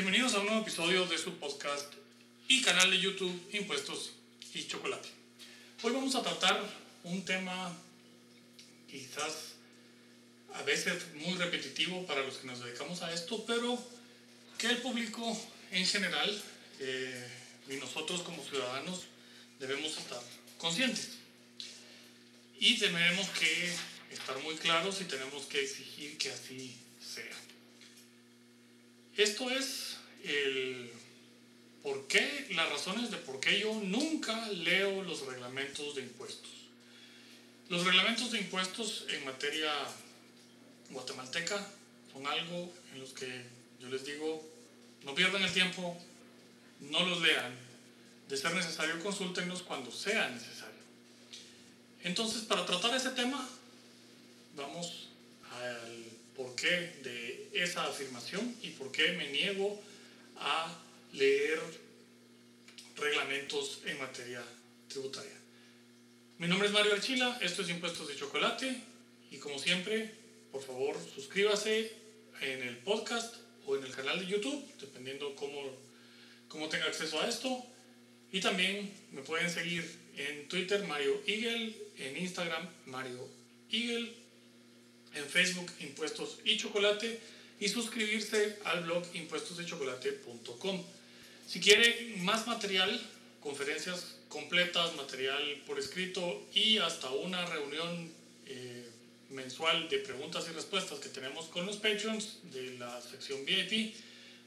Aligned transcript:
Bienvenidos 0.00 0.34
a 0.34 0.38
un 0.38 0.46
nuevo 0.46 0.62
episodio 0.62 1.06
de 1.06 1.18
su 1.18 1.40
podcast 1.40 1.92
y 2.46 2.62
canal 2.62 2.88
de 2.88 3.00
YouTube 3.00 3.36
Impuestos 3.52 4.12
y 4.54 4.64
Chocolate. 4.64 5.08
Hoy 5.82 5.92
vamos 5.92 6.14
a 6.14 6.22
tratar 6.22 6.62
un 7.02 7.24
tema 7.24 7.76
quizás 8.88 9.54
a 10.54 10.62
veces 10.62 11.02
muy 11.16 11.34
repetitivo 11.36 12.06
para 12.06 12.22
los 12.22 12.36
que 12.36 12.46
nos 12.46 12.62
dedicamos 12.62 13.02
a 13.02 13.12
esto, 13.12 13.44
pero 13.44 13.76
que 14.56 14.68
el 14.68 14.76
público 14.76 15.36
en 15.72 15.84
general 15.84 16.44
eh, 16.78 17.28
y 17.68 17.74
nosotros 17.74 18.22
como 18.22 18.40
ciudadanos 18.44 19.00
debemos 19.58 19.98
estar 19.98 20.22
conscientes. 20.58 21.18
Y 22.60 22.78
tenemos 22.78 23.28
que 23.30 23.74
estar 24.12 24.38
muy 24.44 24.54
claros 24.58 25.00
y 25.00 25.06
tenemos 25.06 25.46
que 25.46 25.60
exigir 25.60 26.16
que 26.18 26.30
así 26.30 26.76
sea. 27.00 27.36
Esto 29.16 29.50
es 29.50 29.87
el 30.24 30.90
por 31.82 32.06
qué, 32.06 32.46
las 32.50 32.68
razones 32.70 33.10
de 33.10 33.16
por 33.18 33.40
qué 33.40 33.60
yo 33.60 33.74
nunca 33.74 34.48
leo 34.48 35.02
los 35.02 35.26
reglamentos 35.26 35.94
de 35.94 36.02
impuestos. 36.02 36.50
Los 37.68 37.84
reglamentos 37.84 38.32
de 38.32 38.38
impuestos 38.38 39.06
en 39.10 39.24
materia 39.24 39.72
guatemalteca 40.90 41.66
son 42.12 42.26
algo 42.26 42.72
en 42.92 43.00
los 43.00 43.12
que 43.12 43.26
yo 43.80 43.88
les 43.88 44.04
digo, 44.04 44.46
no 45.04 45.14
pierdan 45.14 45.42
el 45.42 45.52
tiempo, 45.52 45.96
no 46.80 47.06
los 47.06 47.20
lean, 47.20 47.54
de 48.28 48.36
ser 48.36 48.54
necesario 48.54 48.98
consúltenos 49.02 49.62
cuando 49.62 49.90
sea 49.90 50.28
necesario. 50.30 50.78
Entonces, 52.02 52.42
para 52.42 52.66
tratar 52.66 52.94
ese 52.96 53.10
tema, 53.10 53.48
vamos 54.56 55.08
al 55.50 56.04
porqué 56.36 56.70
de 57.02 57.50
esa 57.52 57.84
afirmación 57.84 58.54
y 58.62 58.70
por 58.70 58.92
qué 58.92 59.12
me 59.12 59.30
niego 59.30 59.74
a 59.74 59.78
leer 61.12 61.60
reglamentos 62.96 63.80
en 63.86 63.98
materia 63.98 64.42
tributaria. 64.88 65.38
Mi 66.38 66.46
nombre 66.46 66.68
es 66.68 66.74
Mario 66.74 66.94
Archila, 66.94 67.38
esto 67.40 67.62
es 67.62 67.70
Impuestos 67.70 68.08
de 68.08 68.16
Chocolate 68.16 68.82
y 69.30 69.38
como 69.38 69.58
siempre, 69.58 70.14
por 70.52 70.62
favor, 70.62 70.96
suscríbase 71.14 71.92
en 72.40 72.62
el 72.62 72.76
podcast 72.78 73.36
o 73.66 73.76
en 73.76 73.84
el 73.84 73.92
canal 73.92 74.18
de 74.18 74.26
YouTube, 74.26 74.64
dependiendo 74.80 75.34
cómo, 75.34 75.60
cómo 76.48 76.68
tenga 76.68 76.86
acceso 76.86 77.20
a 77.20 77.28
esto. 77.28 77.64
Y 78.30 78.40
también 78.40 78.92
me 79.12 79.22
pueden 79.22 79.50
seguir 79.50 79.84
en 80.16 80.48
Twitter 80.48 80.84
Mario 80.86 81.20
Eagle, 81.26 81.74
en 81.98 82.16
Instagram 82.16 82.68
Mario 82.86 83.28
Eagle 83.70 84.12
en 85.14 85.24
Facebook 85.24 85.70
Impuestos 85.80 86.38
y 86.44 86.56
Chocolate 86.56 87.20
y 87.60 87.68
suscribirse 87.68 88.58
al 88.64 88.84
blog 88.84 89.04
impuestosdechocolate.com. 89.14 90.84
Si 91.46 91.60
quiere 91.60 92.14
más 92.18 92.46
material, 92.46 93.00
conferencias 93.40 94.16
completas, 94.28 94.94
material 94.96 95.62
por 95.66 95.78
escrito 95.78 96.46
y 96.54 96.78
hasta 96.78 97.10
una 97.10 97.46
reunión 97.46 98.12
eh, 98.46 98.88
mensual 99.30 99.88
de 99.88 99.98
preguntas 99.98 100.46
y 100.50 100.52
respuestas 100.52 100.98
que 101.00 101.08
tenemos 101.08 101.46
con 101.46 101.66
los 101.66 101.76
patrons 101.76 102.38
de 102.52 102.78
la 102.78 103.00
sección 103.00 103.44
VIP, 103.44 103.94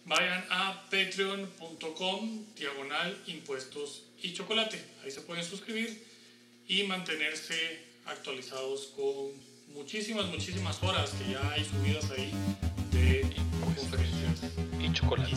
vayan 0.05 0.45
a 0.49 0.83
patreon.com 0.89 2.45
diagonal 2.55 3.17
impuestos 3.27 4.03
y 4.21 4.33
chocolate. 4.33 4.79
Ahí 5.03 5.11
se 5.11 5.21
pueden 5.21 5.43
suscribir 5.43 6.03
y 6.67 6.83
mantenerse 6.83 7.79
actualizados 8.05 8.87
con 8.95 9.31
muchísimas, 9.73 10.25
muchísimas 10.27 10.81
horas 10.83 11.11
que 11.11 11.33
ya 11.33 11.51
hay 11.51 11.65
subidas 11.65 12.09
ahí 12.11 12.31
y 14.79 14.91
chocolate. 14.91 15.31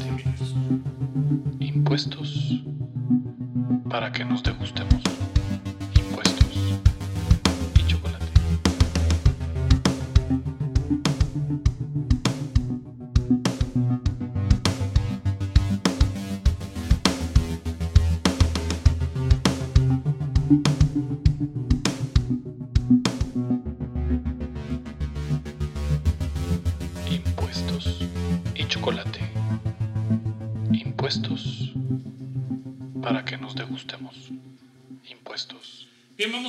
Impuestos 1.60 2.62
para 3.88 4.10
que 4.10 4.24
nos 4.24 4.42
degustemos. 4.42 5.03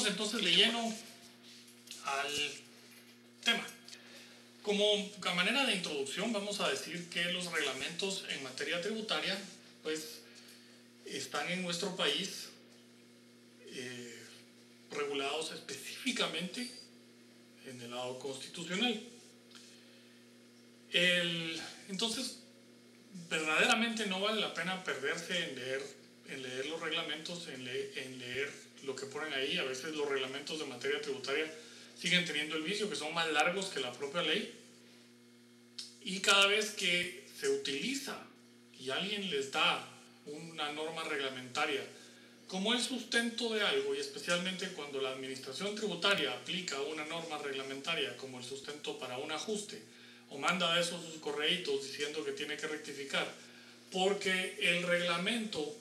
Entonces 0.06 0.44
de 0.44 0.56
lleno 0.56 0.94
al 2.06 2.52
tema. 3.44 3.66
Como 4.62 4.84
a 5.26 5.34
manera 5.36 5.66
de 5.66 5.76
introducción, 5.76 6.34
vamos 6.34 6.60
a 6.60 6.70
decir 6.70 7.10
que 7.10 7.26
los 7.26 7.52
reglamentos 7.52 8.26
en 8.30 8.44
materia 8.44 8.82
tributaria, 8.82 9.38
pues, 9.84 10.22
están 11.06 11.50
en 11.52 11.62
nuestro 11.62 11.96
país 11.96 12.50
eh, 13.68 14.20
regulados 14.92 15.52
específicamente 15.52 16.68
en 17.68 17.82
el 17.82 17.92
lado 17.92 18.18
constitucional. 18.20 19.02
Entonces, 21.90 22.40
verdaderamente 23.30 24.08
no 24.08 24.20
vale 24.22 24.42
la 24.42 24.54
pena 24.54 24.84
perderse 24.84 25.50
en 25.50 25.56
leer, 25.56 25.84
en 26.30 26.42
leer 26.42 26.66
los 26.68 26.80
reglamentos, 26.80 27.48
en 27.48 27.66
leer 27.66 28.65
lo 28.86 28.96
que 28.96 29.06
ponen 29.06 29.34
ahí. 29.34 29.58
A 29.58 29.64
veces 29.64 29.96
los 29.96 30.08
reglamentos 30.08 30.60
de 30.60 30.66
materia 30.66 31.02
tributaria 31.02 31.52
siguen 32.00 32.26
teniendo 32.26 32.56
el 32.56 32.64
vicio, 32.64 32.90
que 32.90 32.96
son 32.96 33.14
más 33.14 33.32
largos 33.32 33.68
que 33.68 33.80
la 33.80 33.92
propia 33.92 34.22
ley. 34.22 34.54
Y 36.02 36.20
cada 36.20 36.48
vez 36.48 36.72
que 36.72 37.26
se 37.40 37.50
utiliza 37.50 38.18
y 38.80 38.90
alguien 38.90 39.30
les 39.30 39.52
da 39.52 39.88
una 40.26 40.72
norma 40.72 41.04
reglamentaria 41.04 41.82
como 42.48 42.74
el 42.74 42.82
sustento 42.82 43.54
de 43.54 43.62
algo, 43.64 43.96
y 43.96 44.00
especialmente 44.00 44.68
cuando 44.70 45.02
la 45.02 45.12
administración 45.12 45.76
tributaria 45.76 46.32
aplica 46.32 46.80
una 46.82 47.04
norma 47.06 47.40
reglamentaria 47.40 48.16
como 48.18 48.38
el 48.38 48.46
sustento 48.46 49.00
para 49.00 49.18
un 49.18 49.32
ajuste, 49.32 49.82
o 50.30 50.38
manda 50.38 50.74
a 50.74 50.80
esos 50.80 51.04
sus 51.04 51.20
correitos 51.20 51.84
diciendo 51.84 52.24
que 52.24 52.34
tiene 52.34 52.56
que 52.56 52.68
rectificar, 52.68 53.28
porque 53.92 54.58
el 54.60 54.84
reglamento 54.84 55.76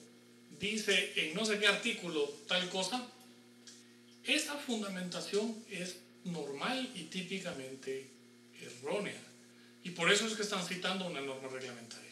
dice 0.73 1.13
en 1.17 1.35
no 1.35 1.45
sé 1.45 1.59
qué 1.59 1.67
artículo 1.67 2.29
tal 2.47 2.69
cosa, 2.71 3.07
esa 4.25 4.57
fundamentación 4.57 5.65
es 5.71 5.97
normal 6.25 6.91
y 6.95 7.05
típicamente 7.05 8.07
errónea. 8.61 9.21
Y 9.83 9.91
por 9.91 10.11
eso 10.11 10.27
es 10.27 10.35
que 10.35 10.43
están 10.43 10.67
citando 10.67 11.07
una 11.07 11.21
norma 11.21 11.49
reglamentaria. 11.49 12.11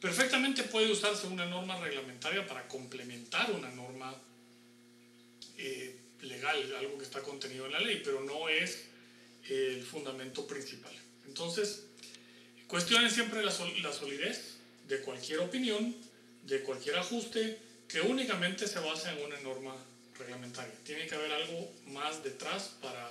Perfectamente 0.00 0.62
puede 0.62 0.92
usarse 0.92 1.26
una 1.26 1.46
norma 1.46 1.80
reglamentaria 1.80 2.46
para 2.46 2.68
complementar 2.68 3.50
una 3.50 3.70
norma 3.70 4.14
eh, 5.58 5.96
legal, 6.22 6.74
algo 6.76 6.98
que 6.98 7.04
está 7.04 7.20
contenido 7.22 7.66
en 7.66 7.72
la 7.72 7.80
ley, 7.80 8.00
pero 8.04 8.22
no 8.22 8.48
es 8.48 8.84
el 9.48 9.82
fundamento 9.82 10.46
principal. 10.46 10.92
Entonces, 11.26 11.84
cuestionen 12.68 13.10
siempre 13.10 13.42
la, 13.44 13.50
sol- 13.50 13.74
la 13.82 13.92
solidez 13.92 14.56
de 14.86 15.00
cualquier 15.00 15.40
opinión, 15.40 15.96
de 16.46 16.60
cualquier 16.62 16.96
ajuste, 16.98 17.58
que 17.88 18.00
únicamente 18.00 18.66
se 18.66 18.78
basa 18.80 19.12
en 19.12 19.24
una 19.24 19.40
norma 19.40 19.74
reglamentaria. 20.18 20.74
Tiene 20.84 21.06
que 21.06 21.14
haber 21.14 21.32
algo 21.32 21.72
más 21.86 22.22
detrás 22.22 22.74
para 22.80 23.10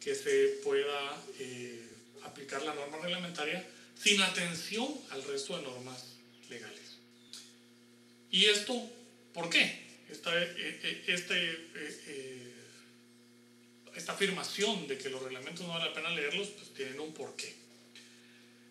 que 0.00 0.14
se 0.14 0.60
pueda 0.62 1.22
eh, 1.38 1.82
aplicar 2.24 2.62
la 2.62 2.74
norma 2.74 2.98
reglamentaria 2.98 3.66
sin 4.00 4.20
atención 4.22 4.88
al 5.10 5.22
resto 5.24 5.56
de 5.56 5.62
normas 5.62 6.04
legales. 6.48 6.98
¿Y 8.30 8.46
esto 8.46 8.90
por 9.32 9.50
qué? 9.50 9.86
Esta, 10.10 10.30
eh, 10.40 10.54
eh, 10.56 11.04
este, 11.08 11.66
esta 13.96 14.12
afirmación 14.12 14.86
de 14.86 14.98
que 14.98 15.08
los 15.08 15.22
reglamentos 15.22 15.66
no 15.66 15.72
vale 15.72 15.86
la 15.86 15.94
pena 15.94 16.10
leerlos, 16.10 16.48
pues 16.48 16.72
tienen 16.74 17.00
un 17.00 17.12
porqué. 17.12 17.54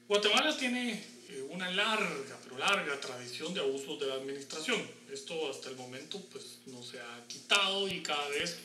Guatemala 0.07 0.55
tiene 0.55 1.03
una 1.49 1.71
larga, 1.71 2.39
pero 2.43 2.57
larga 2.57 2.99
tradición 2.99 3.53
de 3.53 3.61
abusos 3.61 3.99
de 3.99 4.07
la 4.07 4.15
administración. 4.15 4.81
Esto 5.11 5.49
hasta 5.49 5.69
el 5.69 5.75
momento 5.75 6.19
pues 6.31 6.59
no 6.67 6.83
se 6.83 6.99
ha 6.99 7.25
quitado 7.27 7.87
y 7.87 8.01
cada 8.01 8.27
vez 8.29 8.57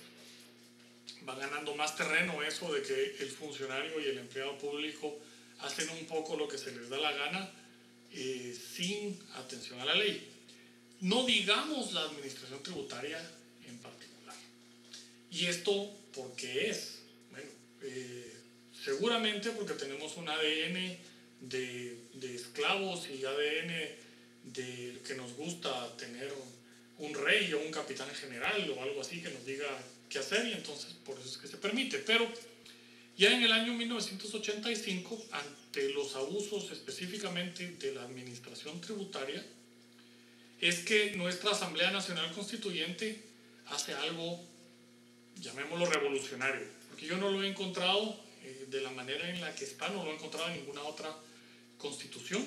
va 1.28 1.34
ganando 1.36 1.74
más 1.74 1.96
terreno 1.96 2.42
eso 2.42 2.72
de 2.72 2.82
que 2.82 3.16
el 3.20 3.30
funcionario 3.30 4.00
y 4.00 4.06
el 4.06 4.18
empleado 4.18 4.56
público 4.58 5.18
hacen 5.60 5.88
un 5.90 6.06
poco 6.06 6.36
lo 6.36 6.48
que 6.48 6.58
se 6.58 6.72
les 6.72 6.88
da 6.88 6.98
la 6.98 7.12
gana 7.12 7.50
eh, 8.12 8.56
sin 8.74 9.18
atención 9.34 9.80
a 9.80 9.84
la 9.84 9.94
ley. 9.94 10.28
No 11.00 11.24
digamos 11.24 11.92
la 11.92 12.02
administración 12.02 12.62
tributaria 12.62 13.18
en 13.66 13.78
particular. 13.78 14.36
¿Y 15.30 15.46
esto 15.46 15.90
por 16.14 16.34
qué 16.34 16.70
es? 16.70 17.00
Bueno, 17.30 17.50
eh, 17.82 18.34
seguramente 18.84 19.50
porque 19.50 19.74
tenemos 19.74 20.16
un 20.16 20.28
ADN 20.28 21.09
de, 21.40 21.96
de 22.14 22.34
esclavos 22.34 23.08
y 23.08 23.24
ADN 23.24 23.72
de 24.44 24.98
que 25.06 25.14
nos 25.14 25.32
gusta 25.34 25.96
tener 25.96 26.32
un 26.98 27.14
rey 27.14 27.52
o 27.52 27.60
un 27.60 27.70
capitán 27.70 28.10
general 28.14 28.70
o 28.70 28.82
algo 28.82 29.00
así 29.00 29.22
que 29.22 29.30
nos 29.30 29.44
diga 29.44 29.66
qué 30.08 30.18
hacer 30.18 30.46
y 30.46 30.52
entonces 30.52 30.92
por 31.04 31.18
eso 31.18 31.28
es 31.28 31.36
que 31.38 31.48
se 31.48 31.56
permite. 31.56 31.98
Pero 31.98 32.30
ya 33.16 33.34
en 33.34 33.42
el 33.42 33.52
año 33.52 33.74
1985, 33.74 35.26
ante 35.32 35.90
los 35.90 36.14
abusos 36.16 36.70
específicamente 36.72 37.72
de 37.72 37.94
la 37.94 38.02
administración 38.02 38.80
tributaria, 38.80 39.44
es 40.60 40.80
que 40.80 41.12
nuestra 41.16 41.52
Asamblea 41.52 41.90
Nacional 41.90 42.32
Constituyente 42.32 43.22
hace 43.66 43.94
algo, 43.94 44.40
llamémoslo 45.40 45.86
revolucionario, 45.86 46.66
porque 46.88 47.06
yo 47.06 47.16
no 47.16 47.30
lo 47.30 47.42
he 47.42 47.48
encontrado 47.48 48.18
eh, 48.42 48.66
de 48.68 48.80
la 48.80 48.90
manera 48.90 49.28
en 49.28 49.40
la 49.40 49.54
que 49.54 49.64
está, 49.64 49.88
no 49.88 50.04
lo 50.04 50.10
he 50.10 50.14
encontrado 50.14 50.48
en 50.48 50.58
ninguna 50.58 50.82
otra 50.82 51.14
constitución, 51.78 52.46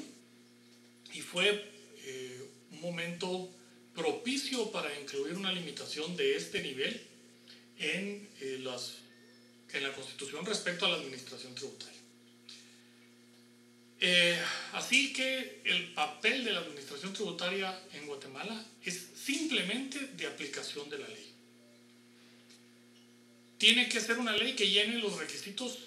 y 1.13 1.21
fue 1.21 1.71
eh, 2.05 2.43
un 2.71 2.81
momento 2.81 3.49
propicio 3.95 4.71
para 4.71 4.97
incluir 4.99 5.35
una 5.35 5.51
limitación 5.51 6.15
de 6.17 6.35
este 6.35 6.61
nivel 6.61 7.01
en, 7.77 8.29
eh, 8.41 8.59
las, 8.61 8.95
en 9.73 9.83
la 9.83 9.93
Constitución 9.93 10.45
respecto 10.45 10.85
a 10.85 10.89
la 10.89 10.95
administración 10.95 11.53
tributaria. 11.55 11.93
Así 14.73 15.13
que 15.13 15.61
el 15.63 15.93
papel 15.93 16.43
de 16.43 16.51
la 16.51 16.59
administración 16.59 17.13
tributaria 17.13 17.79
en 17.93 18.05
Guatemala 18.05 18.65
es 18.83 19.07
simplemente 19.15 19.97
de 20.17 20.27
aplicación 20.27 20.89
de 20.89 20.97
la 20.97 21.07
ley. 21.07 21.32
Tiene 23.57 23.87
que 23.89 23.99
ser 24.01 24.17
una 24.19 24.35
ley 24.35 24.55
que 24.55 24.69
llene 24.69 24.99
los 24.99 25.17
requisitos 25.17 25.77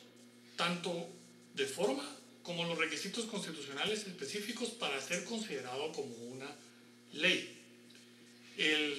tanto 0.56 1.08
de 1.54 1.66
forma 1.66 2.04
como 2.42 2.64
los 2.64 2.78
requisitos 2.78 3.24
constitucionales 3.24 4.06
específicos 4.06 4.70
para 4.70 5.00
ser 5.00 5.24
considerado 5.24 5.92
como 5.92 6.14
una 6.14 6.48
ley. 7.12 7.52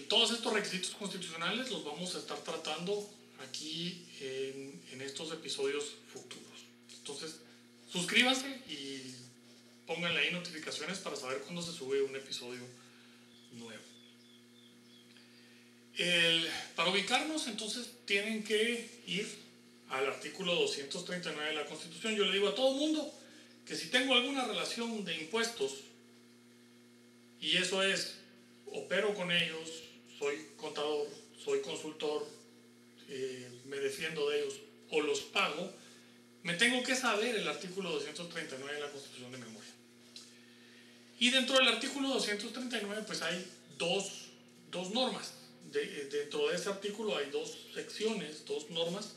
todos 0.09 0.31
estos 0.31 0.53
requisitos 0.53 0.91
constitucionales 0.91 1.71
los 1.71 1.83
vamos 1.83 2.13
a 2.15 2.19
estar 2.19 2.37
tratando 2.43 3.09
aquí 3.39 4.05
en, 4.19 5.01
estos 5.01 5.31
episodios 5.31 5.93
futuros. 6.11 6.65
Entonces, 6.97 7.39
suscríbanse 7.89 8.47
y 8.67 9.13
pónganle 9.85 10.19
ahí 10.19 10.33
notificaciones 10.33 10.97
para 10.99 11.15
saber 11.15 11.39
cuándo 11.39 11.61
se 11.61 11.71
sube 11.71 12.01
un 12.01 12.15
episodio 12.15 12.61
nuevo. 13.53 13.83
Para 16.75 16.91
ubicarnos, 16.91 17.47
entonces, 17.47 17.89
tienen 18.05 18.43
que 18.43 19.01
ir 19.07 19.27
al 19.89 20.05
artículo 20.05 20.53
239 20.55 21.49
de 21.49 21.55
la 21.55 21.65
Constitución. 21.65 22.15
Yo 22.15 22.25
le 22.25 22.33
digo 22.33 22.49
a 22.49 22.55
todo 22.55 22.73
mundo 22.73 23.11
que 23.65 23.75
si 23.75 23.87
tengo 23.89 24.13
alguna 24.13 24.45
relación 24.45 25.03
de 25.03 25.15
impuestos, 25.17 25.73
y 27.41 27.57
eso 27.57 27.83
es, 27.83 28.15
opero 28.67 29.13
con 29.13 29.31
ellos, 29.31 29.83
soy 30.19 30.35
contador, 30.55 31.07
soy 31.43 31.61
consultor, 31.61 32.27
eh, 33.09 33.49
me 33.65 33.77
defiendo 33.77 34.29
de 34.29 34.41
ellos 34.41 34.55
o 34.91 35.01
los 35.01 35.19
pago, 35.21 35.71
me 36.43 36.53
tengo 36.53 36.81
que 36.83 36.95
saber 36.95 37.35
el 37.35 37.47
artículo 37.47 37.91
239 37.91 38.73
de 38.73 38.81
la 38.81 38.91
Constitución 38.91 39.31
de 39.31 39.37
Memoria. 39.37 39.71
Y 41.19 41.29
dentro 41.31 41.57
del 41.57 41.67
artículo 41.67 42.09
239 42.09 43.03
pues 43.05 43.21
hay 43.21 43.45
dos, 43.77 44.27
dos 44.71 44.91
normas. 44.91 45.33
De, 45.71 46.05
dentro 46.09 46.47
de 46.47 46.55
ese 46.55 46.69
artículo 46.69 47.17
hay 47.17 47.29
dos 47.29 47.57
secciones, 47.73 48.45
dos 48.45 48.69
normas 48.69 49.15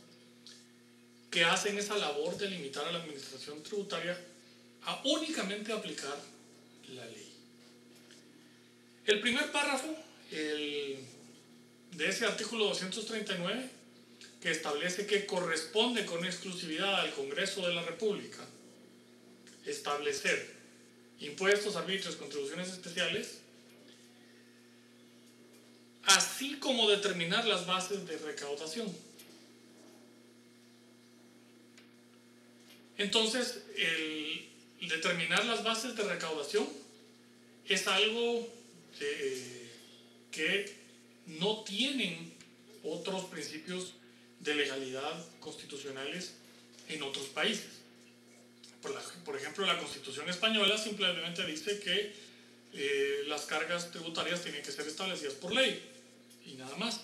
que 1.30 1.44
hacen 1.44 1.78
esa 1.78 1.96
labor 1.96 2.36
de 2.36 2.50
limitar 2.50 2.86
a 2.86 2.92
la 2.92 2.98
administración 2.98 3.62
tributaria 3.62 4.18
a 4.82 5.00
únicamente 5.04 5.72
aplicar 5.72 6.18
la 6.94 7.04
ley. 7.06 7.32
El 9.06 9.20
primer 9.20 9.50
párrafo 9.52 9.94
el, 10.32 10.98
de 11.92 12.08
ese 12.08 12.24
artículo 12.24 12.66
239 12.66 13.68
que 14.40 14.50
establece 14.50 15.06
que 15.06 15.26
corresponde 15.26 16.06
con 16.06 16.24
exclusividad 16.24 17.00
al 17.00 17.12
Congreso 17.12 17.66
de 17.66 17.74
la 17.74 17.82
República 17.82 18.44
establecer 19.66 20.54
impuestos, 21.20 21.76
arbitrios, 21.76 22.16
contribuciones 22.16 22.68
especiales, 22.68 23.40
así 26.16 26.56
como 26.56 26.88
determinar 26.88 27.46
las 27.46 27.66
bases 27.66 28.06
de 28.06 28.18
recaudación. 28.18 28.94
Entonces, 32.98 33.62
el 33.76 34.88
determinar 34.88 35.44
las 35.44 35.64
bases 35.64 35.96
de 35.96 36.02
recaudación 36.04 36.68
es 37.66 37.86
algo 37.86 38.48
que 40.30 40.74
no 41.26 41.62
tienen 41.64 42.34
otros 42.82 43.24
principios 43.26 43.94
de 44.40 44.54
legalidad 44.54 45.24
constitucionales 45.38 46.32
en 46.88 47.02
otros 47.02 47.26
países. 47.26 47.80
Por, 49.24 49.36
ejemplo, 49.36 49.66
la 49.66 49.78
Constitución 49.78 50.28
española 50.28 50.78
simplemente 50.78 51.46
dice 51.46 51.78
que 51.80 52.12
eh, 52.72 53.24
las 53.26 53.42
cargas 53.42 53.90
tributarias 53.90 54.42
tienen 54.42 54.62
que 54.62 54.72
ser 54.72 54.86
establecidas 54.86 55.34
por 55.34 55.52
ley 55.52 55.82
y 56.46 56.54
nada 56.54 56.76
más. 56.76 57.00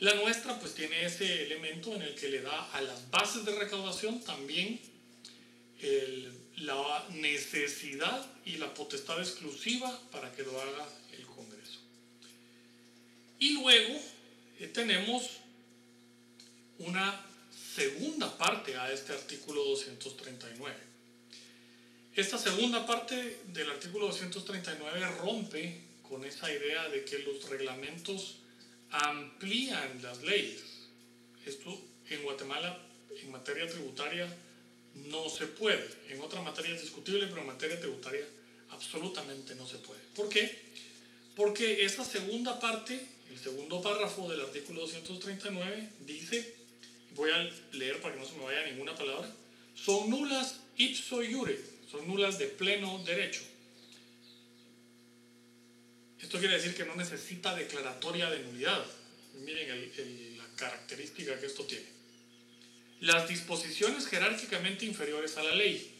La 0.00 0.14
nuestra 0.14 0.58
pues 0.58 0.74
tiene 0.74 1.04
ese 1.04 1.44
elemento 1.44 1.94
en 1.94 2.02
el 2.02 2.14
que 2.14 2.28
le 2.28 2.42
da 2.42 2.72
a 2.72 2.80
las 2.80 3.10
bases 3.10 3.44
de 3.44 3.54
recaudación 3.54 4.20
también 4.22 4.80
la 6.58 7.06
necesidad 7.10 8.26
y 8.44 8.56
la 8.56 8.72
potestad 8.72 9.18
exclusiva 9.18 10.00
para 10.10 10.32
que 10.32 10.42
lo 10.42 10.60
haga 10.60 10.88
el 11.12 11.26
Congreso. 11.26 11.78
Y 13.38 13.54
luego 13.54 14.00
eh, 14.60 14.68
tenemos 14.68 15.30
una 16.78 17.20
segunda 17.74 18.36
parte 18.38 18.76
a 18.76 18.92
este 18.92 19.12
artículo 19.12 19.64
239. 19.64 20.74
Esta 22.14 22.38
segunda 22.38 22.86
parte 22.86 23.40
del 23.48 23.70
artículo 23.70 24.06
239 24.06 25.06
rompe 25.20 25.80
con 26.08 26.24
esa 26.24 26.52
idea 26.52 26.88
de 26.88 27.04
que 27.04 27.18
los 27.18 27.48
reglamentos 27.48 28.36
amplían 28.94 30.02
las 30.02 30.22
leyes. 30.22 30.62
Esto 31.44 31.80
en 32.10 32.22
Guatemala, 32.22 32.78
en 33.22 33.30
materia 33.30 33.66
tributaria, 33.66 34.28
no 35.10 35.28
se 35.28 35.46
puede. 35.46 35.88
En 36.08 36.20
otra 36.20 36.40
materia 36.40 36.74
es 36.74 36.82
discutible, 36.82 37.26
pero 37.26 37.40
en 37.40 37.48
materia 37.48 37.80
tributaria 37.80 38.24
absolutamente 38.70 39.54
no 39.56 39.66
se 39.66 39.78
puede. 39.78 40.00
¿Por 40.14 40.28
qué? 40.28 40.58
Porque 41.34 41.84
esa 41.84 42.04
segunda 42.04 42.60
parte, 42.60 43.00
el 43.30 43.38
segundo 43.38 43.82
párrafo 43.82 44.28
del 44.28 44.40
artículo 44.40 44.82
239, 44.82 45.88
dice 46.06 46.54
voy 47.14 47.30
a 47.30 47.50
leer 47.72 48.00
para 48.00 48.14
que 48.14 48.20
no 48.20 48.26
se 48.26 48.36
me 48.36 48.44
vaya 48.44 48.66
ninguna 48.66 48.94
palabra, 48.94 49.28
son 49.74 50.10
nulas 50.10 50.60
ipso 50.76 51.22
iure, 51.22 51.58
son 51.90 52.06
nulas 52.08 52.38
de 52.38 52.46
pleno 52.46 52.98
derecho. 53.04 53.42
Esto 56.34 56.48
quiere 56.48 56.56
decir 56.56 56.74
que 56.74 56.84
no 56.84 56.96
necesita 56.96 57.54
declaratoria 57.54 58.28
de 58.28 58.40
nulidad. 58.40 58.84
Miren 59.44 60.36
la 60.36 60.44
característica 60.56 61.38
que 61.38 61.46
esto 61.46 61.62
tiene. 61.62 61.86
Las 63.02 63.28
disposiciones 63.28 64.08
jerárquicamente 64.08 64.84
inferiores 64.84 65.36
a 65.36 65.44
la 65.44 65.54
ley, 65.54 65.94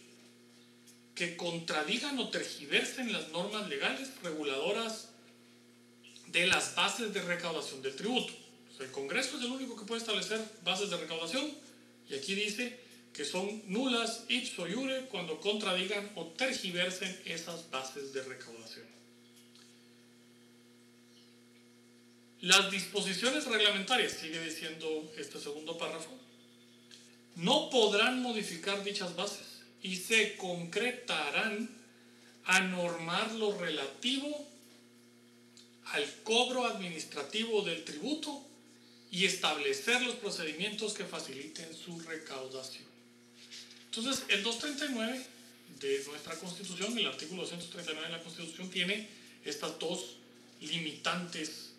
que 1.14 1.36
contradigan 1.36 2.18
o 2.18 2.30
tergiversen 2.30 3.12
las 3.12 3.28
normas 3.28 3.68
legales 3.68 4.08
reguladoras 4.24 5.10
de 6.26 6.48
las 6.48 6.74
bases 6.74 7.14
de 7.14 7.22
recaudación 7.22 7.80
del 7.80 7.94
tributo 7.94 8.34
el 8.80 8.90
Congreso 8.90 9.38
es 9.38 9.44
el 9.44 9.52
único 9.52 9.76
que 9.76 9.84
puede 9.84 10.00
establecer 10.00 10.44
bases 10.64 10.90
de 10.90 10.96
recaudación 10.96 11.48
y 12.10 12.14
aquí 12.16 12.34
dice 12.34 12.76
que 13.12 13.24
son 13.24 13.62
nulas 13.68 14.24
ipso 14.28 14.66
iure 14.66 15.06
cuando 15.12 15.38
contradigan 15.38 16.10
o 16.16 16.26
tergiversen 16.32 17.22
esas 17.24 17.70
bases 17.70 18.12
de 18.12 18.24
recaudación. 18.24 19.03
Las 22.44 22.70
disposiciones 22.70 23.46
reglamentarias, 23.46 24.12
sigue 24.20 24.38
diciendo 24.38 25.10
este 25.16 25.40
segundo 25.40 25.78
párrafo, 25.78 26.10
no 27.36 27.70
podrán 27.70 28.20
modificar 28.20 28.84
dichas 28.84 29.16
bases 29.16 29.62
y 29.82 29.96
se 29.96 30.36
concretarán 30.36 31.70
a 32.44 32.60
normar 32.60 33.32
lo 33.32 33.56
relativo 33.56 34.46
al 35.86 36.04
cobro 36.22 36.66
administrativo 36.66 37.62
del 37.62 37.82
tributo 37.82 38.44
y 39.10 39.24
establecer 39.24 40.02
los 40.02 40.16
procedimientos 40.16 40.92
que 40.92 41.06
faciliten 41.06 41.74
su 41.74 41.98
recaudación. 42.00 42.84
Entonces, 43.86 44.22
el 44.28 44.42
239 44.42 45.26
de 45.80 46.04
nuestra 46.08 46.38
Constitución, 46.38 46.98
el 46.98 47.06
artículo 47.06 47.40
239 47.40 48.06
de 48.06 48.12
la 48.18 48.22
Constitución, 48.22 48.68
tiene 48.68 49.08
estas 49.46 49.78
dos 49.78 50.16
limitantes 50.60 51.70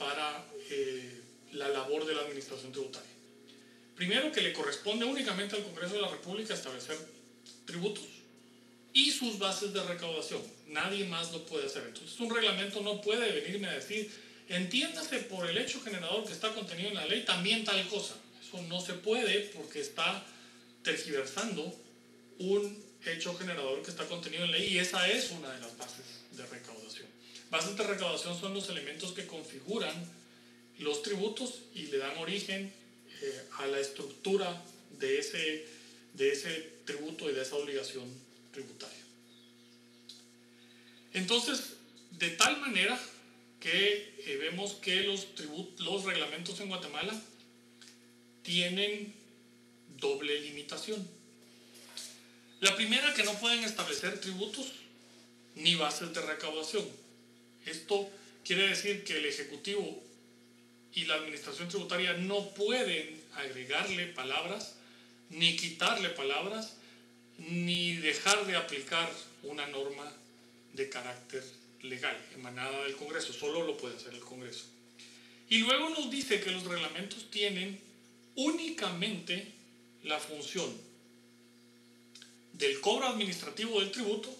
para 0.00 0.46
eh, 0.70 1.20
la 1.52 1.68
labor 1.68 2.06
de 2.06 2.14
la 2.14 2.22
administración 2.22 2.72
tributaria. 2.72 3.10
Primero, 3.94 4.32
que 4.32 4.40
le 4.40 4.54
corresponde 4.54 5.04
únicamente 5.04 5.56
al 5.56 5.62
Congreso 5.62 5.94
de 5.94 6.00
la 6.00 6.08
República 6.08 6.54
establecer 6.54 6.96
tributos. 7.66 8.06
y 8.92 9.12
sus 9.12 9.38
bases 9.38 9.72
de 9.72 9.80
recaudación. 9.84 10.42
Nadie 10.66 11.04
más 11.04 11.30
lo 11.30 11.46
puede 11.46 11.66
hacer. 11.66 11.84
Entonces 11.86 12.18
un 12.18 12.34
reglamento 12.34 12.80
no 12.80 13.00
puede 13.00 13.30
venirme 13.40 13.68
a 13.68 13.74
decir, 13.74 14.10
entiéndase 14.48 15.20
por 15.20 15.48
el 15.48 15.56
hecho 15.58 15.80
generador 15.80 16.24
que 16.24 16.32
está 16.32 16.52
contenido 16.52 16.88
en 16.88 16.96
la 16.96 17.06
ley 17.06 17.24
también 17.24 17.62
tal 17.62 17.86
cosa. 17.86 18.16
Eso 18.42 18.60
no 18.62 18.80
se 18.80 18.94
puede 18.94 19.52
porque 19.54 19.80
está 19.80 20.24
tergiversando 20.82 21.72
un 22.38 22.82
hecho 23.06 23.36
generador 23.36 23.80
que 23.82 23.90
está 23.90 24.06
contenido 24.08 24.44
en 24.44 24.50
ley 24.50 24.72
y 24.72 24.78
esa 24.78 25.08
es 25.08 25.30
una 25.30 25.52
de 25.52 25.60
las 25.60 25.76
bases 25.76 26.06
de 26.32 26.42
recaudación. 26.46 26.79
Bases 27.50 27.76
de 27.76 27.82
recaudación 27.82 28.38
son 28.38 28.54
los 28.54 28.68
elementos 28.68 29.12
que 29.12 29.26
configuran 29.26 29.92
los 30.78 31.02
tributos 31.02 31.62
y 31.74 31.86
le 31.86 31.98
dan 31.98 32.16
origen 32.18 32.72
eh, 33.22 33.42
a 33.58 33.66
la 33.66 33.80
estructura 33.80 34.62
de 34.98 35.18
ese, 35.18 35.66
de 36.14 36.32
ese 36.32 36.70
tributo 36.84 37.28
y 37.28 37.34
de 37.34 37.42
esa 37.42 37.56
obligación 37.56 38.08
tributaria. 38.52 38.98
Entonces, 41.12 41.74
de 42.12 42.30
tal 42.30 42.60
manera 42.60 42.98
que 43.58 44.14
eh, 44.26 44.36
vemos 44.36 44.74
que 44.74 45.02
los, 45.02 45.26
los 45.78 46.04
reglamentos 46.04 46.60
en 46.60 46.68
Guatemala 46.68 47.20
tienen 48.42 49.12
doble 49.98 50.40
limitación. 50.40 51.06
La 52.60 52.76
primera, 52.76 53.12
que 53.14 53.24
no 53.24 53.32
pueden 53.34 53.64
establecer 53.64 54.20
tributos 54.20 54.72
ni 55.56 55.74
bases 55.74 56.12
de 56.14 56.20
recaudación. 56.20 57.09
Esto 57.66 58.08
quiere 58.44 58.68
decir 58.68 59.04
que 59.04 59.18
el 59.18 59.26
Ejecutivo 59.26 60.02
y 60.94 61.04
la 61.04 61.14
Administración 61.14 61.68
Tributaria 61.68 62.14
no 62.14 62.50
pueden 62.54 63.20
agregarle 63.34 64.06
palabras, 64.06 64.76
ni 65.30 65.56
quitarle 65.56 66.10
palabras, 66.10 66.76
ni 67.38 67.96
dejar 67.96 68.46
de 68.46 68.56
aplicar 68.56 69.10
una 69.42 69.66
norma 69.68 70.12
de 70.74 70.88
carácter 70.88 71.44
legal 71.82 72.16
emanada 72.34 72.82
del 72.84 72.96
Congreso. 72.96 73.32
Solo 73.32 73.64
lo 73.64 73.76
puede 73.76 73.96
hacer 73.96 74.14
el 74.14 74.20
Congreso. 74.20 74.64
Y 75.48 75.58
luego 75.58 75.90
nos 75.90 76.10
dice 76.10 76.40
que 76.40 76.50
los 76.50 76.64
reglamentos 76.64 77.30
tienen 77.30 77.80
únicamente 78.36 79.52
la 80.04 80.18
función 80.18 80.70
del 82.52 82.80
cobro 82.80 83.06
administrativo 83.06 83.80
del 83.80 83.90
tributo 83.90 84.34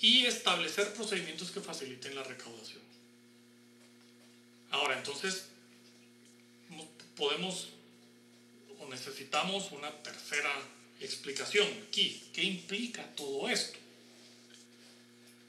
y 0.00 0.26
establecer 0.26 0.92
procedimientos 0.94 1.50
que 1.50 1.60
faciliten 1.60 2.14
la 2.14 2.22
recaudación. 2.22 2.82
Ahora, 4.70 4.98
entonces, 4.98 5.46
podemos 7.16 7.68
o 8.78 8.86
necesitamos 8.88 9.72
una 9.72 9.90
tercera 10.02 10.52
explicación 11.00 11.66
aquí. 11.88 12.22
¿Qué 12.32 12.42
implica 12.42 13.02
todo 13.16 13.48
esto? 13.48 13.78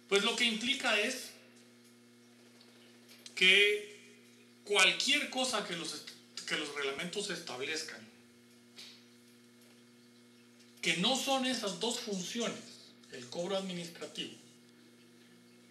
Pues 0.07 0.23
lo 0.23 0.35
que 0.35 0.45
implica 0.45 0.99
es 0.99 1.31
que 3.35 3.97
cualquier 4.63 5.29
cosa 5.29 5.65
que 5.67 5.75
los, 5.75 6.03
que 6.47 6.57
los 6.57 6.73
reglamentos 6.75 7.29
establezcan, 7.29 7.99
que 10.81 10.97
no 10.97 11.17
son 11.17 11.45
esas 11.45 11.79
dos 11.79 11.99
funciones, 11.99 12.66
el 13.11 13.27
cobro 13.29 13.57
administrativo 13.57 14.33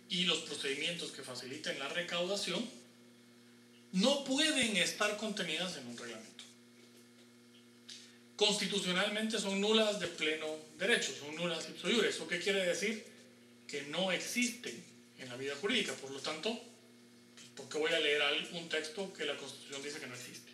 y 0.08 0.24
los 0.24 0.38
procedimientos 0.38 1.10
que 1.10 1.22
faciliten 1.22 1.78
la 1.78 1.88
recaudación, 1.88 2.64
no 3.92 4.24
pueden 4.24 4.76
estar 4.76 5.16
contenidas 5.16 5.76
en 5.76 5.86
un 5.86 5.96
reglamento. 5.96 6.44
Constitucionalmente 8.36 9.38
son 9.38 9.60
nulas 9.60 9.98
de 9.98 10.08
pleno 10.08 10.46
derecho, 10.78 11.14
son 11.18 11.34
nulas 11.36 11.68
ipso 11.70 11.88
iure. 11.88 12.10
¿Eso 12.10 12.28
qué 12.28 12.38
quiere 12.38 12.64
decir? 12.64 13.04
Que 13.66 13.82
no 13.84 14.12
existen 14.12 14.84
en 15.18 15.28
la 15.28 15.36
vida 15.36 15.54
jurídica. 15.56 15.94
Por 15.94 16.10
lo 16.10 16.20
tanto, 16.20 16.52
pues, 17.34 17.48
¿por 17.56 17.68
qué 17.68 17.78
voy 17.78 17.92
a 17.92 18.00
leer 18.00 18.22
un 18.52 18.68
texto 18.68 19.12
que 19.14 19.24
la 19.24 19.36
Constitución 19.36 19.82
dice 19.82 20.00
que 20.00 20.06
no 20.06 20.14
existe? 20.14 20.52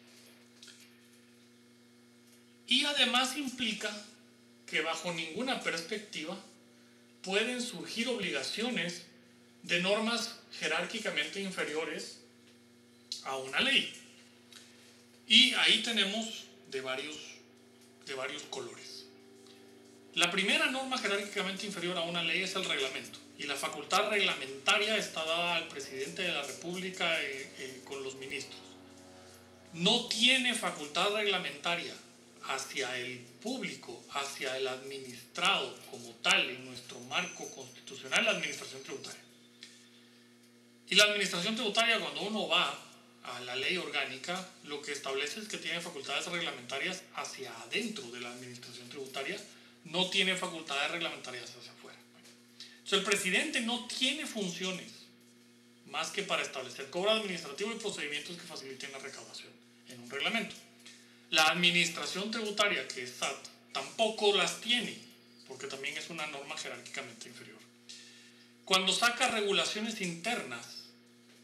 Y 2.69 2.85
además 2.85 3.37
implica 3.37 3.91
que 4.67 4.81
bajo 4.81 5.13
ninguna 5.13 5.61
perspectiva 5.61 6.39
pueden 7.23 7.63
surgir 7.63 8.09
obligaciones 8.09 9.03
de 9.63 9.81
normas 9.81 10.37
jerárquicamente 10.59 11.41
inferiores 11.41 12.19
a 13.25 13.37
una 13.37 13.61
ley. 13.61 13.93
Y 15.27 15.55
ahí 15.55 15.83
tenemos 15.83 16.45
de 16.71 16.81
varios, 16.81 17.17
de 18.07 18.15
varios 18.15 18.43
colores. 18.45 19.07
La 20.15 20.31
primera 20.31 20.67
norma 20.71 20.99
jerárquicamente 20.99 21.67
inferior 21.67 21.97
a 21.97 22.03
una 22.03 22.23
ley 22.23 22.43
es 22.43 22.55
el 22.57 22.65
reglamento. 22.65 23.19
Y 23.39 23.45
la 23.45 23.57
facultad 23.57 24.11
reglamentaria 24.11 24.97
está 24.97 25.25
dada 25.25 25.57
al 25.57 25.69
presidente 25.69 26.23
de 26.23 26.33
la 26.33 26.43
República 26.43 27.21
eh, 27.23 27.51
eh, 27.59 27.81
con 27.85 28.03
los 28.03 28.17
ministros. 28.17 28.61
No 29.73 30.07
tiene 30.09 30.55
facultad 30.55 31.15
reglamentaria 31.15 31.95
hacia 32.47 32.97
el 32.99 33.19
público, 33.41 34.05
hacia 34.13 34.57
el 34.57 34.67
administrado 34.67 35.77
como 35.91 36.11
tal 36.17 36.49
en 36.51 36.65
nuestro 36.65 36.99
marco 37.01 37.49
constitucional, 37.55 38.25
la 38.25 38.33
administración 38.33 38.83
tributaria. 38.83 39.21
Y 40.89 40.95
la 40.95 41.05
administración 41.05 41.55
tributaria, 41.55 41.99
cuando 42.01 42.23
uno 42.23 42.49
va 42.49 42.79
a 43.25 43.41
la 43.41 43.57
ley 43.57 43.77
orgánica, 43.77 44.49
lo 44.65 44.83
que 44.83 44.93
establece 44.93 45.41
es 45.41 45.49
que 45.49 45.59
tiene 45.59 45.81
facultades 45.81 46.27
reglamentarias 46.27 47.03
hacia 47.15 47.53
adentro 47.63 48.11
de 48.11 48.21
la 48.21 48.31
administración 48.31 48.89
tributaria, 48.89 49.41
no 49.85 50.11
tiene 50.11 50.37
facultades 50.37 50.91
reglamentarias 50.91 51.51
hacia 51.57 51.73
afuera. 51.73 51.99
Entonces, 52.59 52.99
el 52.99 53.05
presidente 53.05 53.61
no 53.61 53.87
tiene 53.87 54.27
funciones 54.27 54.93
más 55.87 56.11
que 56.11 56.23
para 56.23 56.43
establecer 56.43 56.91
cobro 56.91 57.11
administrativo 57.11 57.71
y 57.73 57.77
procedimientos 57.77 58.37
que 58.37 58.43
faciliten 58.43 58.91
la 58.93 58.99
recaudación 58.99 59.53
en 59.89 60.01
un 60.01 60.11
reglamento. 60.11 60.55
La 61.33 61.47
administración 61.47 62.31
tributaria, 62.31 62.87
que 62.89 63.05
es 63.05 63.13
SAT, 63.19 63.49
tampoco 63.73 64.37
las 64.37 64.61
tiene, 64.61 64.95
porque 65.49 65.67
también 65.67 65.97
es 65.97 66.11
una 66.11 66.27
norma 66.27 66.59
jerárquicamente 66.59 67.27
inferior. 67.27 67.57
Cuando 68.67 68.93
saca 68.93 69.29
regulaciones 69.29 70.03
internas, 70.03 70.67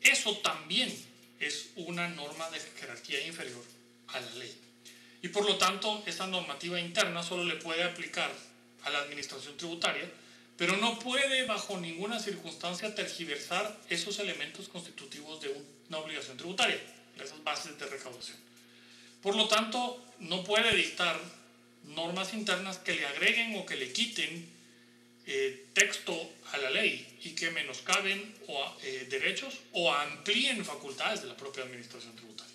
eso 0.03 0.37
también 0.41 0.95
es 1.41 1.71
una 1.77 2.07
norma 2.07 2.51
de 2.51 2.61
jerarquía 2.61 3.27
inferior 3.27 3.65
a 4.09 4.21
la 4.21 4.31
ley. 4.35 4.55
Y 5.23 5.29
por 5.29 5.47
lo 5.47 5.57
tanto, 5.57 6.03
esa 6.05 6.27
normativa 6.27 6.79
interna 6.79 7.23
solo 7.23 7.45
le 7.45 7.57
puede 7.57 7.83
aplicar 7.83 8.31
a 8.85 8.91
la 8.91 8.99
administración 8.99 9.57
tributaria, 9.57 10.07
pero 10.59 10.77
no 10.77 10.99
puede 10.99 11.47
bajo 11.47 11.79
ninguna 11.79 12.21
circunstancia 12.21 12.95
tergiversar 12.95 13.81
esos 13.89 14.19
elementos 14.19 14.69
constitutivos 14.69 15.41
de 15.41 15.65
una 15.89 15.97
obligación 15.97 16.37
tributaria, 16.37 16.79
esas 17.17 17.43
bases 17.43 17.79
de 17.79 17.87
recaudación. 17.87 18.48
Por 19.23 19.37
lo 19.37 19.49
tanto, 19.49 20.05
no 20.21 20.45
puede 20.45 20.75
dictar 20.77 21.21
normas 21.85 22.35
internas 22.35 22.79
que 22.79 22.95
le 22.95 23.07
agreguen 23.07 23.57
o 23.57 23.67
que 23.67 23.77
le 23.77 23.93
quiten 23.93 24.49
eh, 25.27 25.67
texto 25.75 26.15
a 26.53 26.59
la 26.59 26.71
ley 26.71 27.19
y 27.23 27.35
que 27.35 27.51
menoscaben 27.51 28.35
o, 28.47 28.77
eh, 28.83 29.07
derechos 29.11 29.59
o 29.73 29.93
amplíen 29.93 30.65
facultades 30.65 31.23
de 31.23 31.29
la 31.29 31.37
propia 31.37 31.65
administración 31.65 32.15
tributaria. 32.17 32.55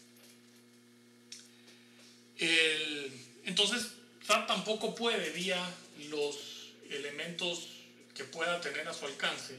entonces, 3.46 3.94
SAT 4.26 4.48
tampoco 4.48 4.96
puede, 4.96 5.30
vía 5.32 5.64
los 6.10 6.72
elementos 6.90 7.68
que 8.16 8.24
pueda 8.24 8.60
tener 8.62 8.88
a 8.88 8.94
su 8.94 9.06
alcance, 9.06 9.56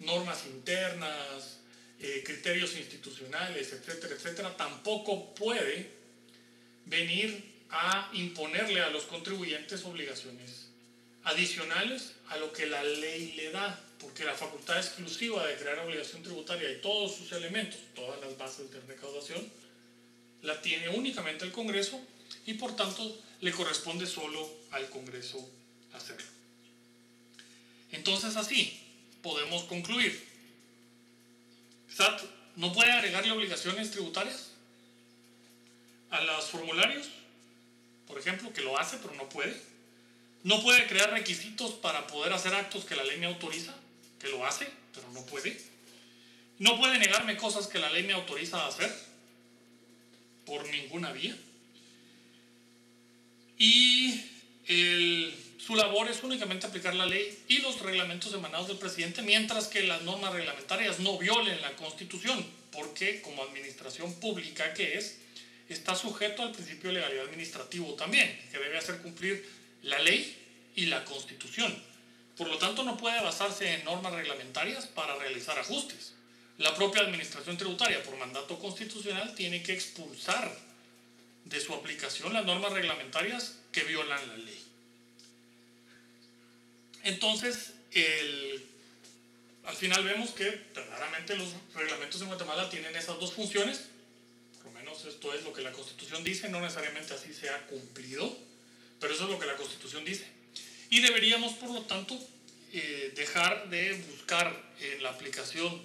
normas 0.00 0.44
internas, 0.46 1.58
eh, 2.00 2.22
criterios 2.24 2.76
institucionales, 2.76 3.72
etcétera, 3.72 4.14
etcétera, 4.14 4.56
tampoco 4.56 5.34
puede 5.34 6.03
venir 6.86 7.54
a 7.70 8.10
imponerle 8.12 8.80
a 8.80 8.90
los 8.90 9.04
contribuyentes 9.04 9.84
obligaciones 9.84 10.68
adicionales 11.24 12.12
a 12.28 12.36
lo 12.36 12.52
que 12.52 12.66
la 12.66 12.82
ley 12.84 13.32
le 13.32 13.50
da, 13.50 13.80
porque 13.98 14.24
la 14.24 14.34
facultad 14.34 14.78
exclusiva 14.78 15.46
de 15.46 15.56
crear 15.56 15.78
obligación 15.78 16.22
tributaria 16.22 16.70
y 16.70 16.80
todos 16.80 17.16
sus 17.16 17.32
elementos, 17.32 17.80
todas 17.94 18.20
las 18.20 18.36
bases 18.36 18.70
de 18.70 18.80
recaudación, 18.82 19.42
la 20.42 20.60
tiene 20.60 20.90
únicamente 20.90 21.44
el 21.44 21.52
Congreso 21.52 22.00
y 22.46 22.54
por 22.54 22.76
tanto 22.76 23.18
le 23.40 23.52
corresponde 23.52 24.06
solo 24.06 24.48
al 24.70 24.88
Congreso 24.90 25.48
hacerlo. 25.94 26.26
Entonces 27.92 28.36
así 28.36 28.80
podemos 29.22 29.64
concluir. 29.64 30.22
SAT 31.88 32.20
no 32.56 32.72
puede 32.72 32.92
agregarle 32.92 33.32
obligaciones 33.32 33.90
tributarias 33.90 34.50
a 36.14 36.22
los 36.22 36.46
formularios, 36.46 37.08
por 38.06 38.18
ejemplo, 38.18 38.52
que 38.52 38.62
lo 38.62 38.78
hace 38.78 38.98
pero 38.98 39.14
no 39.14 39.28
puede 39.28 39.74
no 40.44 40.62
puede 40.62 40.86
crear 40.86 41.10
requisitos 41.10 41.72
para 41.72 42.06
poder 42.06 42.32
hacer 42.34 42.54
actos 42.54 42.84
que 42.84 42.94
la 42.94 43.02
ley 43.02 43.18
me 43.18 43.26
autoriza, 43.26 43.74
que 44.20 44.28
lo 44.28 44.44
hace, 44.46 44.68
pero 44.94 45.10
no 45.12 45.24
puede. 45.24 45.58
No 46.58 46.78
puede 46.78 46.98
negarme 46.98 47.38
cosas 47.38 47.66
que 47.66 47.78
la 47.78 47.90
ley 47.90 48.02
me 48.02 48.12
autoriza 48.12 48.62
a 48.62 48.68
hacer, 48.68 48.94
por 50.44 50.68
ninguna 50.68 51.12
vía. 51.12 51.34
Y 53.58 54.20
Su 55.58 55.76
labor 55.76 56.10
es 56.10 56.22
únicamente 56.22 56.66
aplicar 56.66 56.94
la 56.94 57.06
ley 57.06 57.38
y 57.48 57.58
los 57.58 57.80
reglamentos 57.80 58.34
emanados 58.34 58.68
del 58.68 58.76
presidente, 58.76 59.22
mientras 59.22 59.68
que 59.68 59.82
las 59.82 60.02
normas 60.02 60.34
reglamentarias 60.34 61.00
no 61.00 61.16
violen 61.16 61.58
la 61.62 61.74
Constitución, 61.76 62.44
porque 62.70 63.22
como 63.22 63.42
administración 63.42 64.12
pública 64.20 64.74
que 64.74 64.98
es, 64.98 65.20
está 65.68 65.94
sujeto 65.94 66.42
al 66.42 66.52
principio 66.52 66.90
de 66.90 66.96
legalidad 66.96 67.24
administrativo 67.24 67.94
también, 67.94 68.40
que 68.50 68.58
debe 68.58 68.78
hacer 68.78 68.98
cumplir 68.98 69.48
la 69.82 69.98
ley 70.00 70.36
y 70.76 70.86
la 70.86 71.04
Constitución. 71.04 71.74
Por 72.36 72.48
lo 72.48 72.58
tanto, 72.58 72.82
no 72.82 72.96
puede 72.96 73.22
basarse 73.22 73.74
en 73.74 73.84
normas 73.84 74.12
reglamentarias 74.12 74.86
para 74.86 75.16
realizar 75.16 75.58
ajustes. 75.58 76.14
La 76.58 76.74
propia 76.74 77.02
Administración 77.02 77.56
Tributaria, 77.56 78.02
por 78.02 78.16
mandato 78.16 78.58
constitucional, 78.58 79.34
tiene 79.34 79.62
que 79.62 79.72
expulsar 79.72 80.56
de 81.44 81.60
su 81.60 81.74
aplicación 81.74 82.32
las 82.32 82.44
normas 82.44 82.72
reglamentarias 82.72 83.56
que 83.70 83.84
violan 83.84 84.28
la 84.28 84.36
ley. 84.36 84.64
Entonces, 87.04 87.74
al 89.64 89.76
final 89.76 90.04
vemos 90.04 90.30
que 90.30 90.44
verdaderamente 90.74 91.36
los 91.36 91.48
reglamentos 91.74 92.20
de 92.20 92.26
Guatemala 92.26 92.70
tienen 92.70 92.96
esas 92.96 93.20
dos 93.20 93.32
funciones, 93.32 93.88
esto 95.08 95.34
es 95.34 95.44
lo 95.44 95.52
que 95.52 95.62
la 95.62 95.72
Constitución 95.72 96.24
dice, 96.24 96.48
no 96.48 96.60
necesariamente 96.60 97.14
así 97.14 97.32
se 97.32 97.48
ha 97.48 97.66
cumplido, 97.66 98.36
pero 99.00 99.14
eso 99.14 99.24
es 99.24 99.30
lo 99.30 99.38
que 99.38 99.46
la 99.46 99.56
Constitución 99.56 100.04
dice. 100.04 100.26
Y 100.90 101.00
deberíamos, 101.00 101.54
por 101.54 101.70
lo 101.70 101.82
tanto, 101.82 102.18
eh, 102.72 103.12
dejar 103.14 103.68
de 103.70 103.94
buscar 104.10 104.74
en 104.80 105.02
la 105.02 105.10
aplicación 105.10 105.82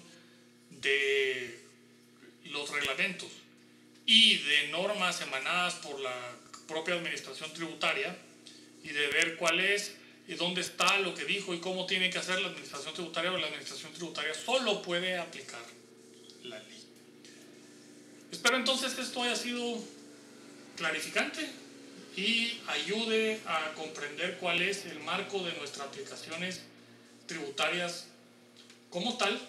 de 0.70 1.60
los 2.44 2.70
reglamentos 2.70 3.28
y 4.06 4.38
de 4.38 4.68
normas 4.68 5.20
emanadas 5.20 5.74
por 5.74 6.00
la 6.00 6.14
propia 6.66 6.94
administración 6.94 7.52
tributaria 7.52 8.16
y 8.82 8.88
de 8.88 9.06
ver 9.08 9.36
cuál 9.36 9.60
es 9.60 9.94
y 10.26 10.34
dónde 10.34 10.60
está 10.60 10.98
lo 10.98 11.14
que 11.14 11.24
dijo 11.24 11.54
y 11.54 11.60
cómo 11.60 11.86
tiene 11.86 12.10
que 12.10 12.18
hacer 12.18 12.40
la 12.40 12.48
administración 12.48 12.94
tributaria 12.94 13.32
o 13.32 13.38
la 13.38 13.46
administración 13.46 13.92
tributaria 13.92 14.34
solo 14.34 14.80
puede 14.82 15.18
aplicar 15.18 15.64
la 16.44 16.58
ley. 16.60 16.79
Espero 18.32 18.56
entonces 18.56 18.94
que 18.94 19.02
esto 19.02 19.22
haya 19.22 19.36
sido 19.36 19.82
clarificante 20.76 21.48
y 22.16 22.60
ayude 22.68 23.40
a 23.46 23.72
comprender 23.74 24.38
cuál 24.38 24.62
es 24.62 24.86
el 24.86 25.00
marco 25.00 25.42
de 25.42 25.52
nuestras 25.54 25.88
aplicaciones 25.88 26.60
tributarias 27.26 28.06
como 28.88 29.16
tal 29.16 29.40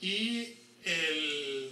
y, 0.00 0.54
el, 0.84 1.70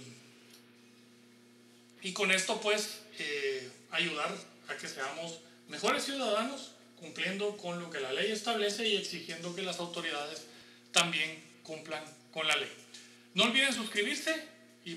y 2.01 2.13
con 2.13 2.31
esto 2.31 2.59
pues 2.61 3.01
eh, 3.19 3.69
ayudar 3.91 4.35
a 4.69 4.77
que 4.77 4.87
seamos 4.87 5.39
mejores 5.69 6.03
ciudadanos 6.03 6.71
cumpliendo 6.99 7.57
con 7.57 7.79
lo 7.81 7.89
que 7.89 7.99
la 7.99 8.13
ley 8.13 8.31
establece 8.31 8.87
y 8.87 8.97
exigiendo 8.97 9.55
que 9.55 9.61
las 9.61 9.79
autoridades 9.79 10.43
también 10.91 11.43
cumplan 11.63 12.03
con 12.31 12.47
la 12.47 12.55
ley. 12.55 12.71
No 13.33 13.43
olviden 13.43 13.73
suscribirse 13.73 14.33
y 14.85 14.95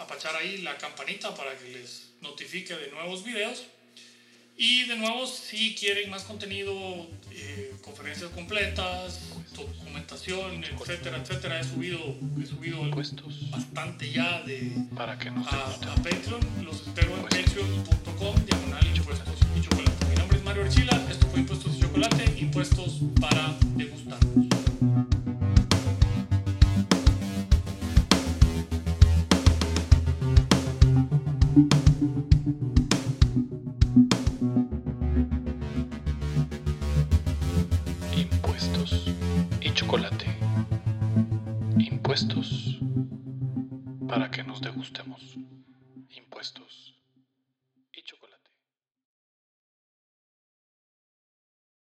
apachar 0.00 0.34
ahí 0.36 0.58
la 0.58 0.76
campanita 0.76 1.34
para 1.34 1.56
que 1.56 1.68
les 1.68 2.10
notifique 2.20 2.74
de 2.74 2.90
nuevos 2.90 3.24
videos. 3.24 3.64
Y 4.56 4.84
de 4.84 4.96
nuevo, 4.96 5.26
si 5.26 5.74
quieren 5.74 6.10
más 6.10 6.24
contenido, 6.24 6.74
eh, 7.30 7.72
conferencias 7.80 8.30
completas, 8.30 9.20
documentación, 9.56 10.62
etcétera, 10.64 11.16
etcétera, 11.16 11.60
he 11.60 11.64
subido, 11.64 11.98
he 12.42 12.46
subido 12.46 12.82
bastante 13.50 14.10
ya 14.10 14.42
de, 14.42 14.72
para 14.94 15.18
que 15.18 15.30
no 15.30 15.46
a, 15.48 15.70
a, 15.70 15.94
Patreon. 16.02 16.64
Los 16.64 16.86
espero 16.86 17.16
en 17.16 17.22
patreon.com, 17.22 18.34
diagonal 18.44 18.86
impuestos 18.94 19.39